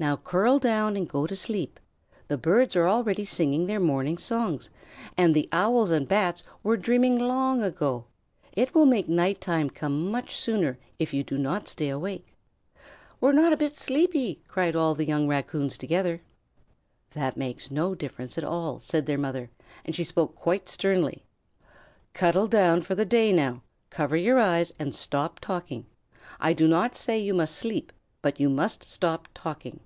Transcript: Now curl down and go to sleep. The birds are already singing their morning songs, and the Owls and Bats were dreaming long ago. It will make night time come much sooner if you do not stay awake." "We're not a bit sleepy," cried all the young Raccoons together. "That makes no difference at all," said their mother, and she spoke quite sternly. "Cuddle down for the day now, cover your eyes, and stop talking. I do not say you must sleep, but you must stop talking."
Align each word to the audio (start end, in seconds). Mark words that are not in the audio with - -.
Now 0.00 0.16
curl 0.16 0.58
down 0.58 0.96
and 0.96 1.06
go 1.06 1.26
to 1.26 1.36
sleep. 1.36 1.78
The 2.28 2.38
birds 2.38 2.74
are 2.74 2.88
already 2.88 3.26
singing 3.26 3.66
their 3.66 3.78
morning 3.78 4.16
songs, 4.16 4.70
and 5.14 5.34
the 5.34 5.46
Owls 5.52 5.90
and 5.90 6.08
Bats 6.08 6.42
were 6.62 6.78
dreaming 6.78 7.18
long 7.18 7.62
ago. 7.62 8.06
It 8.54 8.74
will 8.74 8.86
make 8.86 9.10
night 9.10 9.42
time 9.42 9.68
come 9.68 10.10
much 10.10 10.38
sooner 10.38 10.78
if 10.98 11.12
you 11.12 11.22
do 11.22 11.36
not 11.36 11.68
stay 11.68 11.90
awake." 11.90 12.34
"We're 13.20 13.32
not 13.34 13.52
a 13.52 13.58
bit 13.58 13.76
sleepy," 13.76 14.40
cried 14.48 14.74
all 14.74 14.94
the 14.94 15.04
young 15.04 15.28
Raccoons 15.28 15.76
together. 15.76 16.22
"That 17.10 17.36
makes 17.36 17.70
no 17.70 17.94
difference 17.94 18.38
at 18.38 18.44
all," 18.44 18.78
said 18.78 19.04
their 19.04 19.18
mother, 19.18 19.50
and 19.84 19.94
she 19.94 20.04
spoke 20.04 20.34
quite 20.34 20.66
sternly. 20.66 21.26
"Cuddle 22.14 22.46
down 22.46 22.80
for 22.80 22.94
the 22.94 23.04
day 23.04 23.32
now, 23.32 23.60
cover 23.90 24.16
your 24.16 24.38
eyes, 24.40 24.72
and 24.78 24.94
stop 24.94 25.40
talking. 25.40 25.84
I 26.40 26.54
do 26.54 26.66
not 26.66 26.96
say 26.96 27.18
you 27.18 27.34
must 27.34 27.54
sleep, 27.54 27.92
but 28.22 28.40
you 28.40 28.48
must 28.48 28.82
stop 28.88 29.28
talking." 29.34 29.80